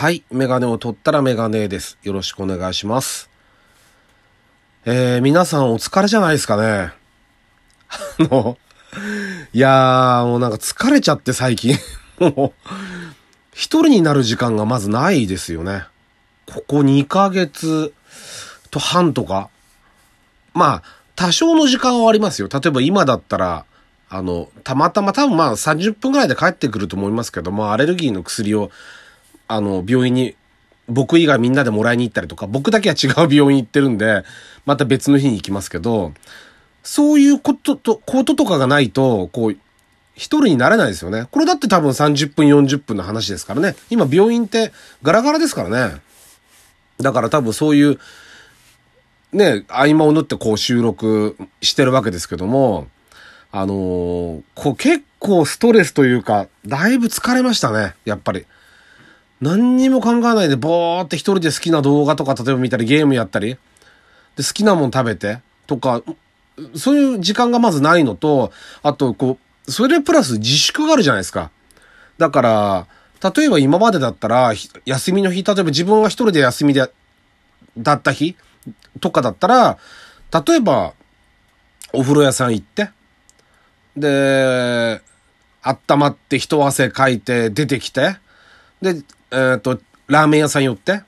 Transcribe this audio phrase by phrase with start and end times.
[0.00, 0.24] はい。
[0.30, 1.98] メガネを取ったらメガネです。
[2.02, 3.28] よろしくお願いします。
[4.86, 6.94] えー、皆さんお疲れじゃないですかね。
[7.90, 8.56] あの、
[9.52, 11.76] いやー、もうなんか疲れちゃって最近。
[12.18, 12.70] もう、
[13.52, 15.84] 一人になる時間がまずないですよね。
[16.46, 17.92] ここ2ヶ月
[18.70, 19.50] と半とか。
[20.54, 20.82] まあ、
[21.14, 22.48] 多少の時間はありますよ。
[22.50, 23.66] 例えば今だったら、
[24.08, 28.70] あの、たまたま多分まあ30分ぐらいで帰ってくると思いますけども、アレルギーの薬を、
[29.50, 30.36] あの、病院に、
[30.86, 34.22] 僕以外みんなでもらいに行ったりとか、僕だけは違う病院行ってるんで、
[34.64, 36.12] また別の日に行きますけど、
[36.84, 39.56] そういうことと、こととかがないと、こう、
[40.14, 41.26] 一人になれないですよね。
[41.32, 43.74] これだって多分30分、40分の話ですからね。
[43.90, 46.00] 今病院ってガラガラですからね。
[46.98, 47.98] だから多分そういう、
[49.32, 52.86] ね、合間を縫ってこう収録してるわけですけども、
[53.50, 58.46] あのーこう結構ストレスというか、だいぶ疲れましたね、やっぱり。
[59.40, 63.56] 何にも考えないで、ぼーって一人で好きな動画とか例えば見たり、ゲームやったり、
[64.36, 66.02] で、好きなもん食べて、とか、
[66.74, 71.50] そういう時間がまずないのと、あと、こう、それプラス自粛があるじゃないですか。
[72.18, 72.86] だから、
[73.34, 74.52] 例えば今までだったら、
[74.84, 76.90] 休みの日、例えば自分が一人で休みで、
[77.78, 78.36] だった日
[79.00, 79.78] とかだったら、
[80.46, 80.92] 例えば、
[81.92, 82.90] お風呂屋さん行って、
[83.96, 85.00] で、
[85.62, 88.16] 温まって一汗かいて出てきて、
[88.82, 91.02] で、えっ、と、ラーメン屋さん寄って、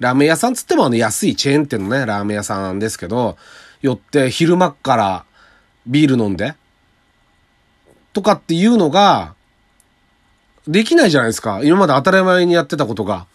[0.00, 3.36] ラーメン屋さんつってもあの安いチェーン店のね、ラーメン屋さんなんですけど、
[3.82, 5.24] 寄って昼間から
[5.86, 6.54] ビール飲んで、
[8.12, 9.34] とかっていうのが、
[10.66, 11.60] できないじゃないですか。
[11.62, 13.26] 今まで当たり前にやってたことが。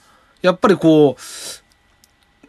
[0.42, 1.18] やっぱりこ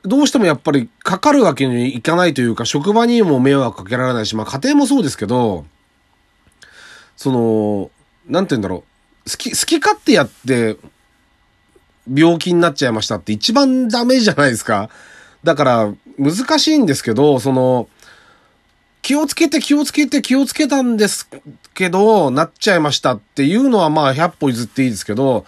[0.05, 5.66] う、どうしてもやっぱりかかるわけにいかないというか、職場にも迷惑かけられないし、まあ家庭もそうですけど、
[7.16, 7.90] その、
[8.27, 8.89] なんて言うんだろう。
[9.31, 10.77] 好き、好き勝手やって、
[12.12, 14.91] 病気になっちゃいましたって一番ダメじゃないですか。
[15.45, 17.89] だから、難しいんですけど、その、
[19.02, 21.29] 気をつけて気をつけて気をつけたんです
[21.74, 25.46] けど、なっちゃいましたっていうのはまあ100歩譲っていいですけど、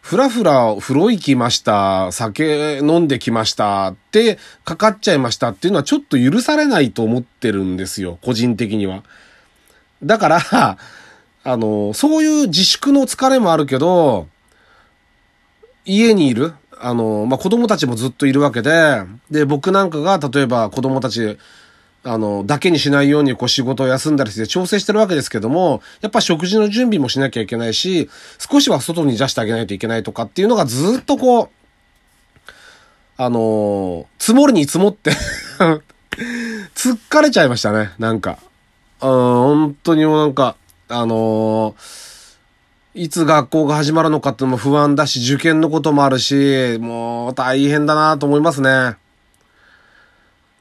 [0.00, 9.02] ふらふら風呂行きました、酒飲んできましたってかかっちゃいましたっていうのはちょっと許されないと思ってるんですよ、個人的には。
[10.02, 10.78] だから、
[11.44, 14.28] あの、そういう自粛の疲れもあるけど、
[15.84, 21.38] 家にいる、あの、まあ、子供たちもずっといるわけで、で、僕なんかが例えば子供たち、
[22.04, 31.48] あの、だけにしないようにこう仕事を休んだりして調整してるわけですけども、やっぱ食事の準備もしなきゃいけないし、少しは外に出してあげないといけないとかっていうのがずっとこう、
[33.18, 35.12] あの積もりに積もって
[36.74, 38.38] 突っかれちゃいましたね、なんか。
[39.00, 40.56] うん、本当にもうなんか、
[40.92, 41.74] あの
[42.94, 48.96] いつ学校が始まるのかっていうのも不安だし、受験のこともあるし、もう大変だなと思いますね。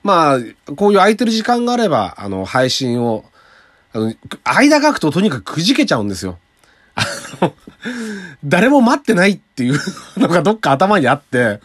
[0.04, 0.40] まあ、
[0.78, 3.26] こういう空いてる時間があれば、あの、配信を、
[3.94, 4.14] あの、
[4.46, 6.40] 間が空くととにかくくじけちゃうんですよ。
[6.96, 7.04] あ
[7.42, 7.54] の、
[8.46, 9.80] 誰も待ってないっていう
[10.18, 11.60] のがどっか頭にあって、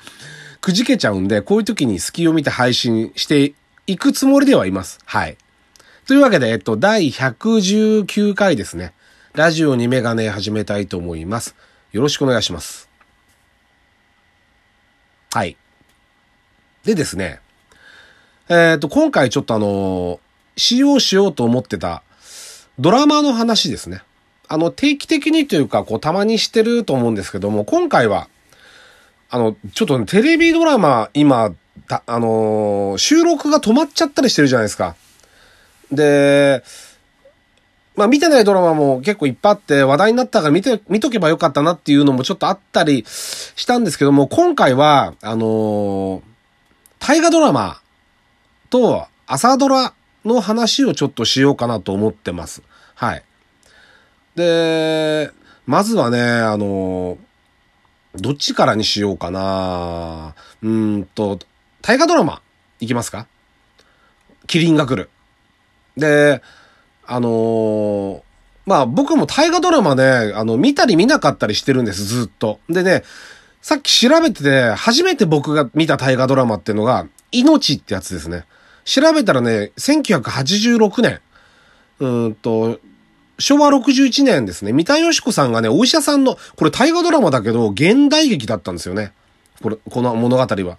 [0.61, 3.55] くじけちゃうんで、こういう時に隙を見て配信して
[3.87, 4.99] いくつもりではいます。
[5.05, 5.37] はい。
[6.07, 8.93] というわけで、えっと、第119回ですね。
[9.35, 11.57] ラジオにメガネ始めたいと思います。
[11.91, 12.89] よろしくお願いします。
[15.33, 15.57] はい。
[16.85, 17.41] でですね、
[18.49, 20.21] えっ、と、今回ちょっとあの、
[20.57, 22.05] 使用しようと思ってた
[22.79, 24.01] ドラマの話ですね。
[24.47, 28.29] あの、定期的にというか、こう、たまにしてると思うんですけども、今回は、
[29.29, 31.53] あの、ちょっとね、テレビドラマ、今、
[31.89, 34.95] たあのー収録が止まっちゃったりしてるじゃないですか。
[35.93, 36.63] で、
[37.95, 46.23] まあ見てないドラマも結構いっぱいあって話題になったから見て、見とけばよかったなっていうのもちょっとあったりしたんですけども、今回は、あのー
[46.99, 47.81] 大河ドラマ
[48.71, 49.93] と朝ドラ
[50.25, 52.63] の話をちょっとしようかなと思ってます。
[52.95, 53.23] はい。
[54.35, 55.31] で、
[55.67, 57.19] まずはね、あのー
[58.17, 61.39] どっちからにしようかなうんと、
[61.83, 62.41] 大河ドラマ、
[62.81, 63.27] いきますか？
[64.47, 65.11] キリンが来る。
[65.97, 66.43] で、
[67.07, 68.27] あのー
[68.67, 72.59] まあ僕も大河ドラマね、あの、見たり見なかったりしてるんです、ずっと。
[72.69, 73.05] でね、
[73.63, 78.45] さっき調べてて、初めて僕が見た大河ドラマっていうのが、命ってやつですね。
[78.85, 81.21] 調べたらね、1986年。
[82.01, 82.81] うんと、
[83.39, 84.73] 昭和61年ですね。
[84.73, 89.13] 三田佳子さんがね、お医者さんの、これ大河ドラマだけど、現代劇だったんですよね。
[89.63, 90.79] これ、この物語は。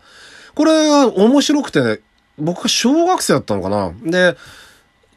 [0.55, 1.99] これが面白くてね、
[2.37, 3.93] 僕が小学生だったのかな。
[4.03, 4.37] で、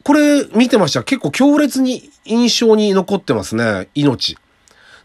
[0.03, 1.03] これ見てました。
[1.03, 3.89] 結構強烈に印象に残ってますね。
[3.93, 4.37] 命。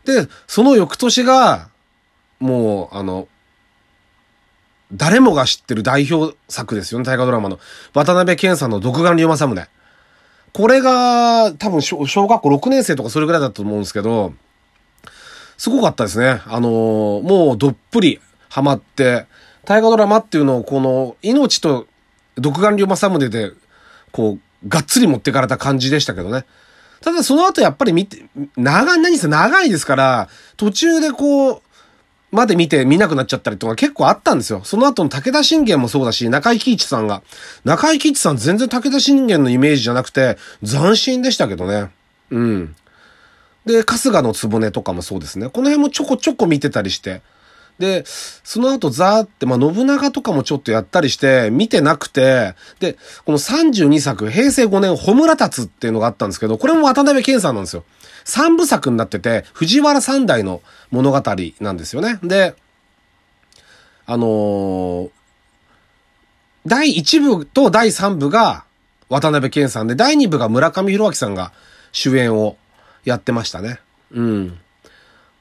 [0.04, 1.68] で、その翌年が、
[2.38, 3.28] もう、あの、
[4.92, 7.58] 誰もが知ってる代表作ですよね、大河ドラマの。
[7.92, 9.68] 渡辺謙さんの独眼竜政宗。
[10.52, 14.32] これが、多分小、小学校6年生とかそれぐらいだったと思うんですけど、
[15.58, 16.40] すごかったですね。
[16.46, 19.26] あのー、もうどっぷりハマって、
[19.64, 21.86] 大河ドラマっていうのをこの、命と
[22.36, 23.52] 独眼竜政宗で、
[24.12, 26.44] こう、がっつり持ってかれた感じでしたけどね。
[27.00, 28.24] ただその後やっぱり見て、
[28.56, 31.62] 長い、何せ長いですから、途中でこう、
[32.32, 34.60] まで見て見なくなっちゃったりとか結構あったんですよ。
[34.64, 37.22] その後の武田信玄もそうだし、中井貴一さんが。
[37.64, 41.90] 中井貴一さん全然武田信玄のイメージじゃなくて、斬新でしたけどね。
[42.30, 42.76] うん。
[43.64, 45.48] で、春日の局とかもそうですね。
[45.48, 47.22] この辺もちょこちょこ見てたりして。
[47.78, 57.84] で、その後ザーって、まあ、信長とかもちょっとやったりして、見てなくて、で、この32作、平成5年、ホムラタツっていうのがあったんですけど、これも渡辺謙さんなんですよ。
[58.24, 61.22] 三部作になってて、藤原三代の物語
[61.60, 62.18] なんですよね。
[62.22, 62.54] で、
[64.06, 65.10] あのー、
[66.66, 68.64] 第1部と第3部が
[69.08, 71.52] 渡辺謙さんで、第2部が村上弘明さんが
[71.92, 72.56] 主演を
[73.04, 73.80] やってましたね。
[74.12, 74.58] うん。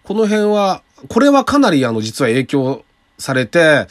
[0.03, 2.83] この辺は、これはかなりあの実は影響
[3.17, 3.87] されて、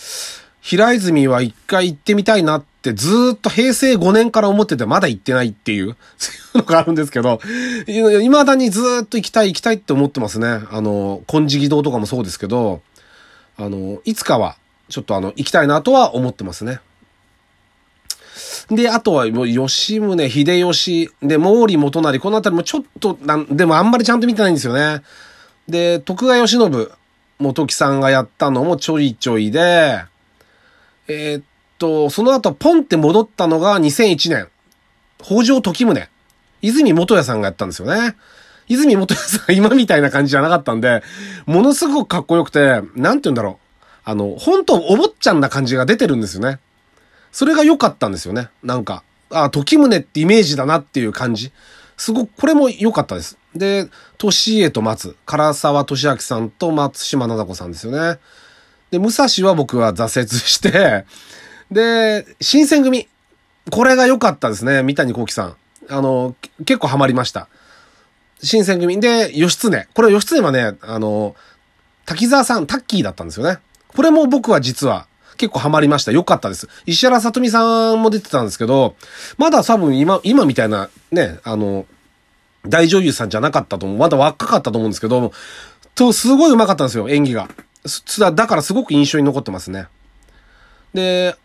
[0.60, 7.38] 平泉は一回行ってみたいなってずっと平成5年から思っててまだ行ってないっていう、そういうのがあるんですけど、
[7.86, 10.60] 未だにずっと行きたい行きたいって思ってますね。
[10.70, 12.80] あの、金色堂とかもそうですけど、
[13.56, 14.56] あの、いつかは
[14.88, 16.80] ちょっとあの、行きたいなとは思ってますね。
[18.70, 25.02] で、あとは吉宗秀吉、で、毛利元就、このあたりもちょっとなん、でもあんまりちゃんと見てないんですよね。
[25.68, 26.92] で、徳川慶喜、
[27.38, 30.04] 元木さんがやったのもちょいちょいで、
[31.08, 31.44] えー、っ
[31.78, 34.48] と、その後ポンって戻ったのが2001年。
[35.18, 36.08] 北条時宗。
[36.62, 38.16] 泉元也さんがやったんですよね。
[38.68, 41.02] 泉元也さん今みたいな感じじゃなかったんで、
[41.46, 43.64] ものすごくかっこよくて、なんて言うんだろう。
[44.04, 46.58] あの、本当お坊ちゃんな感じが出てるんですよね。
[47.32, 48.48] それが良かったんですよね。
[48.62, 51.52] なんか、あ、時宗ってイメージだなっていう感じ。
[51.96, 53.38] すごく、これも良かったです。
[53.54, 58.18] で、年家と松、唐沢俊明さんと松島奈々子さんですよね。
[58.90, 61.04] で、武蔵は僕は挫折して、
[61.70, 63.08] で、新選組。
[63.70, 64.82] これが良かったですね。
[64.82, 65.56] 三谷幸喜さん。
[65.88, 66.34] あの、
[66.64, 67.48] 結構ハマりました。
[68.42, 69.00] 新選組。
[69.00, 69.88] で、義経。
[69.94, 71.34] これ義経はね、あの、
[72.06, 73.58] 滝沢さん、タッキーだったんですよね。
[73.88, 76.12] これも僕は実は結構ハマりました。
[76.12, 76.68] 良かったです。
[76.86, 78.96] 石原さとみさんも出てたんですけど、
[79.38, 81.86] まだ多分今、今みたいなね、あの、
[82.66, 83.98] 大女優さんじゃなかったと思う。
[83.98, 85.32] まだ若かったと思うんですけど、
[85.94, 87.48] と、すごい上手かったんですよ、演技が。
[88.34, 89.86] だからすごく印象に残ってますね。
[90.94, 91.36] で、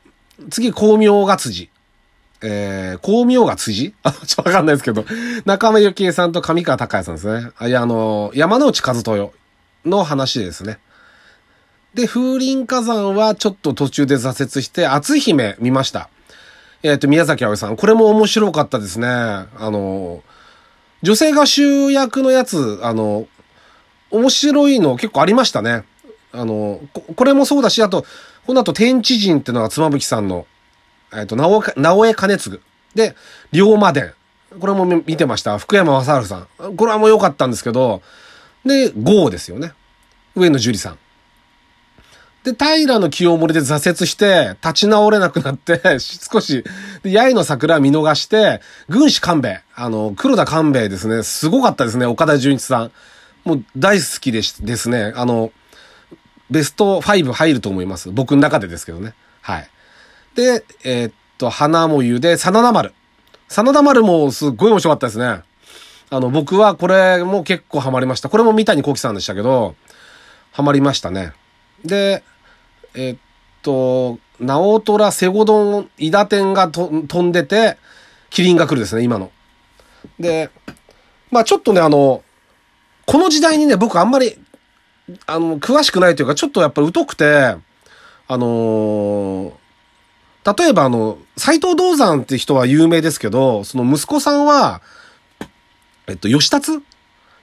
[0.50, 1.70] 次、光明が辻。
[2.42, 3.94] えー、光明が辻？
[4.04, 5.06] あ、ちょっとわかんないですけど、
[5.46, 7.52] 中間由紀恵さんと上川隆也さんですね。
[7.58, 9.30] あ、いや、あの、山内和豊
[9.86, 10.80] の話ですね。
[11.94, 16.10] で、風林火山はちょっと途中で挫折して、篤姫見ました。
[16.84, 17.76] えっ、ー、と、宮崎葵さん。
[17.76, 19.08] これも面白かったですね。
[19.08, 20.24] あの、
[21.02, 23.28] 女性が主役のやつ、あの、
[24.12, 25.84] 面白いの結構ありましたね。
[26.32, 26.82] あの、
[27.16, 28.06] これもそうだし、あと、
[28.46, 30.46] この後、天地人っていうのが妻夫木さんの、
[31.14, 32.60] えっ、ー、と、直直江兼次。
[32.96, 33.16] で、
[33.52, 34.14] 龍馬伝。
[34.60, 35.58] これも見てました。
[35.58, 36.76] 福山雅治さん。
[36.76, 38.02] これはもう良かったんですけど、
[38.66, 39.74] で、ゴーですよね。
[40.36, 40.98] 上野樹里さん。
[42.44, 46.64] で、平の清盛で挫折して、立ち直れなくなって、少し、
[47.04, 52.92] で、八重の桜見逃して、軍師官兵衛、あの、黒田官兵衛ですね、すごかったですね、岡田純一さん。
[53.44, 55.14] もう大好きでしですね。
[55.16, 55.52] あの、
[56.50, 58.10] ベスト5入ると思います。
[58.12, 59.14] 僕の中でですけどね。
[59.42, 59.70] はい。
[60.36, 62.94] で、えー、っと、花もゆで、真田丸。
[63.48, 65.42] 真田丸もすっごい面白かったですね。
[66.12, 68.30] あの、僕はこれも結構ハマりました。
[68.30, 69.76] これも三谷幸喜さんでしたけど、
[70.52, 71.34] ハマりましたね。
[71.84, 72.24] で、
[72.96, 73.18] え、っ
[73.62, 77.78] と、直虎セゴドン、伊田天がと飛んでて、
[78.30, 79.32] キリンが来るですね、今の。
[80.20, 80.50] で、
[81.32, 82.24] まあちょっとね、あの、
[83.06, 84.38] この時代にね、僕あんまり、
[85.26, 87.56] あの、詳しくないというか、ちょっとやっぱ疎くて、
[88.28, 94.82] あのー、例えばあの、斎藤道山って人は有名ですけど、その息子さんは、
[96.08, 96.72] えっと、吉達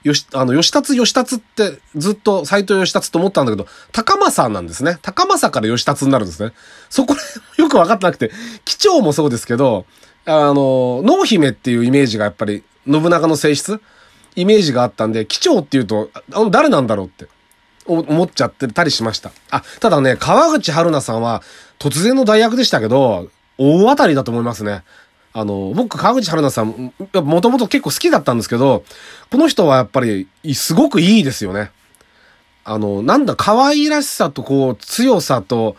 [0.07, 4.97] よし、あの、吉達吉達ってずっと斎藤吉達と思ったんだけど、高政なんですね。
[5.01, 6.53] 高政から吉達になるんですね。
[6.89, 7.15] そこ
[7.57, 8.31] よくわかってなくて、
[8.65, 9.85] 機長もそうですけど、
[10.25, 13.81] あの、濃姫っていうイメージがやっぱり、信長の性質？
[14.35, 17.27] イメージがあったんで、機長っていうと、あの、誰なんだろうって
[17.85, 19.31] 思っちゃってたりしました。
[19.49, 21.41] あ、ただね、川口春奈さんは
[21.79, 24.83] 突然の代役でしたけど、大当たりだと思いますね。
[25.39, 26.91] あの、僕、川口春奈さん、
[27.23, 28.83] もともと結構好きだったんですけど、
[29.29, 31.69] この人はやっぱり、すごくいいですよね。
[32.63, 35.75] あの、なんだ、可愛らしさとこう、強さと、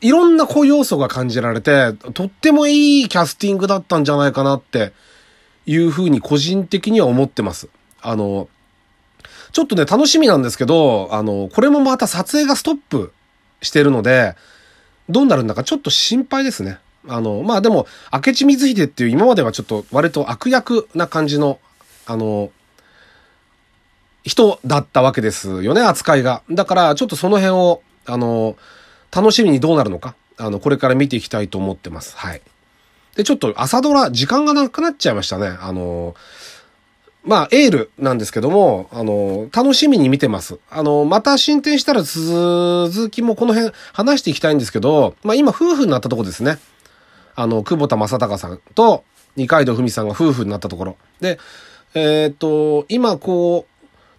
[0.00, 4.94] いろんなこう要素が感じられて、とってもいいキャスティングだったんじゃないかなって
[5.66, 7.68] いうふうに個人的には思ってます。
[8.00, 8.48] あの、
[9.52, 13.12] ちょっとね、楽しみなんですけど、あの、これもまた撮影がストップ
[13.60, 14.34] してるので、
[15.10, 16.78] どうなるんだかちょっと心配ですね。
[17.08, 21.58] あの、まあでも、明智光秀っていう今まではちょっと割と悪役な感じの、
[22.06, 22.50] あの、
[24.24, 26.42] 人だったわけですよね、扱いが。
[26.50, 28.56] だから、ちょっとその辺を、あの、
[29.10, 32.16] 楽しみにどうなるのか、あの、これから見ていきたいと思ってます。
[32.16, 32.42] はい。
[33.16, 35.56] で、ちょっと朝ドラ、時間がなくなっちゃいましたね。
[35.60, 36.14] あの、
[37.24, 40.58] まあ、エールなんですけども、あの、楽しみに見てます。
[40.70, 46.58] あの、また進展したら続きもこの辺話していきたいんですけど、まあ今夫婦になったとこですね。
[47.40, 49.04] あの、久保田正孝さんと
[49.36, 50.96] 二階堂ふみさんが夫婦になったところ。
[51.20, 51.38] で、
[51.94, 53.64] えっ、と、今こ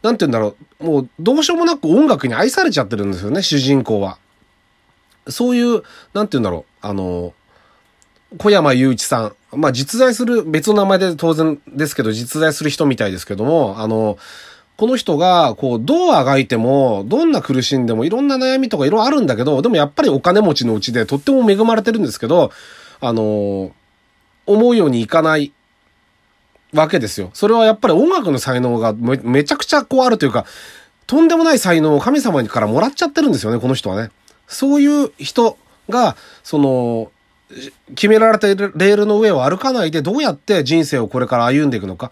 [0.02, 4.20] う、なんて言うんだろう、もうどうしようもなく音楽に愛されちゃってるんですよね、主人公は。
[5.28, 5.84] そういう、
[6.14, 7.34] なんて言うんだろう、あの、
[8.38, 9.36] 小山雄一さん。
[9.52, 14.18] まあ、実在する、別の名前で当然ですけど、実在する人みたいですけども、あの、
[14.78, 22.52] この人が、こう、どうあがいても、どんな苦しんでも、いろんな悩みとかいろいろあるんだけど、でもやっぱりお金持ちのうちでとっても恵まれてるんですけど、
[23.02, 23.72] あの、
[24.46, 25.54] 思うようにいかない
[26.74, 27.32] わけですよ。
[27.34, 30.46] それはやっぱり音楽の才能がめちゃくちゃこうあるというか、
[31.08, 34.12] とんでもない才能を神様からもらっちゃってるんですよね、この人はね。
[34.48, 35.58] そういう人
[35.90, 37.12] が、その、
[37.96, 42.12] 決められたレールの上を歩かないでどうやって人生をこれから歩んでいくのか。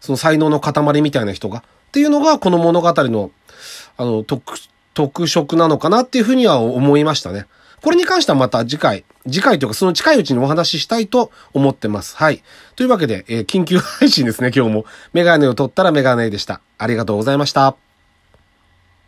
[0.00, 1.58] その才能の塊みたいな人が。
[1.58, 3.30] っていうのがこの物語の、
[3.96, 4.54] あの、特、
[4.94, 7.46] 特色なのかなっていうふうには思いましたね。
[7.82, 12.16] これに関してはまた次回、次回というかその近いうちにお話ししたいと思ってます。
[12.16, 12.42] はい。
[12.76, 14.84] というわけで、えー、緊急配信ですね、今日も。
[15.12, 16.60] メガネを取ったらメガネでした。
[16.78, 17.87] ありがとうございました。